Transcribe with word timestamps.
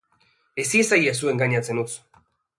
Ez 0.63 0.65
iezaiezu 0.79 1.31
engainatzen 1.35 1.85
utz! 1.85 1.93